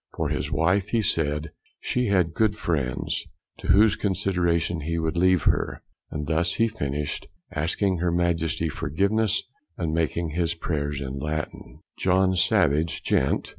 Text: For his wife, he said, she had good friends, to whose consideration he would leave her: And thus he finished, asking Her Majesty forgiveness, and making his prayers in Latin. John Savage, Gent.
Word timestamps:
For 0.15 0.29
his 0.29 0.51
wife, 0.51 0.87
he 0.89 1.03
said, 1.03 1.51
she 1.79 2.07
had 2.07 2.33
good 2.33 2.55
friends, 2.55 3.23
to 3.59 3.67
whose 3.67 3.95
consideration 3.95 4.79
he 4.81 4.97
would 4.97 5.15
leave 5.15 5.43
her: 5.43 5.83
And 6.09 6.25
thus 6.25 6.55
he 6.55 6.67
finished, 6.67 7.27
asking 7.51 7.99
Her 7.99 8.11
Majesty 8.11 8.67
forgiveness, 8.67 9.43
and 9.77 9.93
making 9.93 10.29
his 10.29 10.55
prayers 10.55 11.01
in 11.01 11.19
Latin. 11.19 11.81
John 11.99 12.35
Savage, 12.35 13.03
Gent. 13.03 13.49